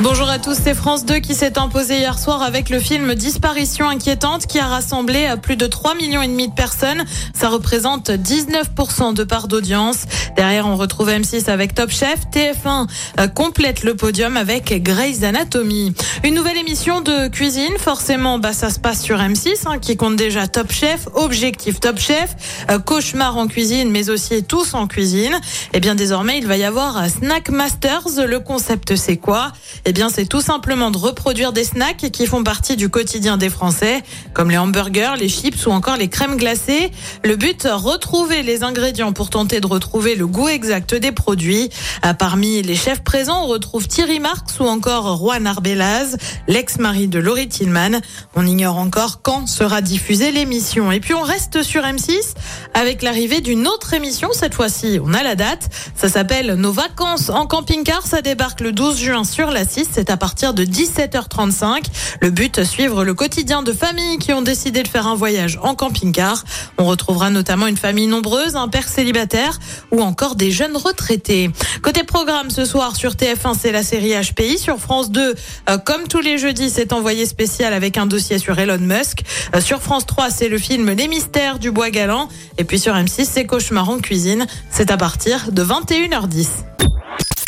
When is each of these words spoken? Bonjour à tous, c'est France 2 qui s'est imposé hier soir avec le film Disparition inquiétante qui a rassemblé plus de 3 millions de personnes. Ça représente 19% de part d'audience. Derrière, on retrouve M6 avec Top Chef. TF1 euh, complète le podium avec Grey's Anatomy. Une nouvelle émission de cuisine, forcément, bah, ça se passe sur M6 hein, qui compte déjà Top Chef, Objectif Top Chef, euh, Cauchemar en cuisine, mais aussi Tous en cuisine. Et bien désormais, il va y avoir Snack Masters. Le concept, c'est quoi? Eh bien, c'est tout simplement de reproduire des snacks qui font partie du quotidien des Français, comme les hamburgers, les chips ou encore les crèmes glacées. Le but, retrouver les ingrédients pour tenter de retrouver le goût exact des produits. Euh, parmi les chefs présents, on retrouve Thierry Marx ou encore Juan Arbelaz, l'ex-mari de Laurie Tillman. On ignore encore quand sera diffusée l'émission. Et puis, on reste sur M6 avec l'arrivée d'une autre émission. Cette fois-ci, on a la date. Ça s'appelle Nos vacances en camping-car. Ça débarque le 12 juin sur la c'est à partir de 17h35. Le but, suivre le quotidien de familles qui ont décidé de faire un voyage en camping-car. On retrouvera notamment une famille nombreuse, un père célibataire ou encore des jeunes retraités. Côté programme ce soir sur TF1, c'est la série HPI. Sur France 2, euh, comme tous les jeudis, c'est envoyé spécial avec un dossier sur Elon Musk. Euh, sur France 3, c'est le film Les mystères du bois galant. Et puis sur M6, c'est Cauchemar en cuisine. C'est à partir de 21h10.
Bonjour 0.00 0.28
à 0.28 0.38
tous, 0.38 0.58
c'est 0.62 0.74
France 0.74 1.06
2 1.06 1.20
qui 1.20 1.34
s'est 1.34 1.58
imposé 1.58 1.96
hier 1.96 2.18
soir 2.18 2.42
avec 2.42 2.68
le 2.68 2.78
film 2.80 3.14
Disparition 3.14 3.88
inquiétante 3.88 4.46
qui 4.46 4.58
a 4.58 4.66
rassemblé 4.66 5.32
plus 5.40 5.56
de 5.56 5.66
3 5.66 5.94
millions 5.94 6.20
de 6.22 6.52
personnes. 6.52 7.02
Ça 7.32 7.48
représente 7.48 8.10
19% 8.10 9.14
de 9.14 9.24
part 9.24 9.48
d'audience. 9.48 10.04
Derrière, 10.36 10.66
on 10.66 10.76
retrouve 10.76 11.08
M6 11.08 11.48
avec 11.48 11.74
Top 11.74 11.88
Chef. 11.90 12.26
TF1 12.30 12.86
euh, 13.20 13.28
complète 13.28 13.84
le 13.84 13.96
podium 13.96 14.36
avec 14.36 14.82
Grey's 14.82 15.22
Anatomy. 15.22 15.94
Une 16.24 16.34
nouvelle 16.34 16.58
émission 16.58 17.00
de 17.00 17.28
cuisine, 17.28 17.78
forcément, 17.78 18.38
bah, 18.38 18.52
ça 18.52 18.68
se 18.68 18.78
passe 18.78 19.02
sur 19.02 19.16
M6 19.16 19.62
hein, 19.64 19.78
qui 19.78 19.96
compte 19.96 20.16
déjà 20.16 20.46
Top 20.46 20.72
Chef, 20.72 21.08
Objectif 21.14 21.80
Top 21.80 21.98
Chef, 21.98 22.36
euh, 22.70 22.78
Cauchemar 22.78 23.38
en 23.38 23.46
cuisine, 23.46 23.90
mais 23.90 24.10
aussi 24.10 24.44
Tous 24.44 24.74
en 24.74 24.88
cuisine. 24.88 25.40
Et 25.72 25.80
bien 25.80 25.94
désormais, 25.94 26.36
il 26.36 26.46
va 26.46 26.58
y 26.58 26.64
avoir 26.64 27.08
Snack 27.08 27.48
Masters. 27.48 28.26
Le 28.26 28.40
concept, 28.40 28.94
c'est 28.94 29.16
quoi? 29.16 29.52
Eh 29.88 29.92
bien, 29.92 30.08
c'est 30.08 30.26
tout 30.26 30.40
simplement 30.40 30.90
de 30.90 30.98
reproduire 30.98 31.52
des 31.52 31.62
snacks 31.62 32.10
qui 32.10 32.26
font 32.26 32.42
partie 32.42 32.74
du 32.74 32.88
quotidien 32.88 33.36
des 33.36 33.48
Français, 33.48 34.02
comme 34.34 34.50
les 34.50 34.58
hamburgers, 34.58 35.14
les 35.16 35.28
chips 35.28 35.64
ou 35.64 35.70
encore 35.70 35.96
les 35.96 36.08
crèmes 36.08 36.36
glacées. 36.36 36.90
Le 37.22 37.36
but, 37.36 37.68
retrouver 37.70 38.42
les 38.42 38.64
ingrédients 38.64 39.12
pour 39.12 39.30
tenter 39.30 39.60
de 39.60 39.66
retrouver 39.68 40.16
le 40.16 40.26
goût 40.26 40.48
exact 40.48 40.96
des 40.96 41.12
produits. 41.12 41.70
Euh, 42.04 42.14
parmi 42.14 42.62
les 42.62 42.74
chefs 42.74 43.04
présents, 43.04 43.44
on 43.44 43.46
retrouve 43.46 43.86
Thierry 43.86 44.18
Marx 44.18 44.58
ou 44.58 44.64
encore 44.64 45.18
Juan 45.18 45.46
Arbelaz, 45.46 46.16
l'ex-mari 46.48 47.06
de 47.06 47.20
Laurie 47.20 47.48
Tillman. 47.48 48.00
On 48.34 48.44
ignore 48.44 48.78
encore 48.78 49.22
quand 49.22 49.46
sera 49.46 49.82
diffusée 49.82 50.32
l'émission. 50.32 50.90
Et 50.90 50.98
puis, 50.98 51.14
on 51.14 51.22
reste 51.22 51.62
sur 51.62 51.82
M6 51.82 52.34
avec 52.74 53.02
l'arrivée 53.02 53.40
d'une 53.40 53.68
autre 53.68 53.94
émission. 53.94 54.30
Cette 54.32 54.54
fois-ci, 54.54 54.98
on 55.00 55.14
a 55.14 55.22
la 55.22 55.36
date. 55.36 55.68
Ça 55.94 56.08
s'appelle 56.08 56.54
Nos 56.54 56.72
vacances 56.72 57.28
en 57.28 57.46
camping-car. 57.46 58.04
Ça 58.04 58.20
débarque 58.20 58.62
le 58.62 58.72
12 58.72 58.98
juin 58.98 59.22
sur 59.22 59.52
la 59.52 59.64
c'est 59.90 60.10
à 60.10 60.16
partir 60.16 60.54
de 60.54 60.64
17h35. 60.64 61.84
Le 62.20 62.30
but, 62.30 62.64
suivre 62.64 63.04
le 63.04 63.14
quotidien 63.14 63.62
de 63.62 63.72
familles 63.72 64.18
qui 64.18 64.32
ont 64.32 64.42
décidé 64.42 64.82
de 64.82 64.88
faire 64.88 65.06
un 65.06 65.14
voyage 65.14 65.58
en 65.62 65.74
camping-car. 65.74 66.44
On 66.78 66.84
retrouvera 66.84 67.30
notamment 67.30 67.66
une 67.66 67.76
famille 67.76 68.06
nombreuse, 68.06 68.56
un 68.56 68.68
père 68.68 68.88
célibataire 68.88 69.58
ou 69.90 70.02
encore 70.02 70.36
des 70.36 70.50
jeunes 70.50 70.76
retraités. 70.76 71.50
Côté 71.82 72.04
programme 72.04 72.50
ce 72.50 72.64
soir 72.64 72.96
sur 72.96 73.12
TF1, 73.12 73.54
c'est 73.58 73.72
la 73.72 73.82
série 73.82 74.12
HPI. 74.12 74.58
Sur 74.58 74.78
France 74.78 75.10
2, 75.10 75.34
euh, 75.68 75.78
comme 75.78 76.08
tous 76.08 76.20
les 76.20 76.38
jeudis, 76.38 76.70
c'est 76.70 76.92
envoyé 76.92 77.26
spécial 77.26 77.72
avec 77.72 77.98
un 77.98 78.06
dossier 78.06 78.38
sur 78.38 78.58
Elon 78.58 78.78
Musk. 78.78 79.22
Euh, 79.54 79.60
sur 79.60 79.82
France 79.82 80.06
3, 80.06 80.30
c'est 80.30 80.48
le 80.48 80.58
film 80.58 80.90
Les 80.90 81.08
mystères 81.08 81.58
du 81.58 81.70
bois 81.70 81.90
galant. 81.90 82.28
Et 82.58 82.64
puis 82.64 82.78
sur 82.78 82.94
M6, 82.94 83.28
c'est 83.30 83.46
Cauchemar 83.46 83.88
en 83.88 83.98
cuisine. 83.98 84.46
C'est 84.70 84.90
à 84.90 84.96
partir 84.96 85.52
de 85.52 85.62
21h10. 85.62 86.46